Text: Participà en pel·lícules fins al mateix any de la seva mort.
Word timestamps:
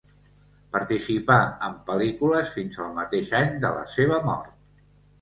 Participà 0.77 1.37
en 1.69 1.77
pel·lícules 1.91 2.57
fins 2.57 2.83
al 2.87 2.99
mateix 2.99 3.37
any 3.45 3.57
de 3.67 3.75
la 3.81 3.89
seva 4.01 4.23
mort. 4.29 4.55